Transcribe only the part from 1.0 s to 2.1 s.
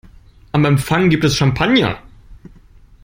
gibt es Champagner.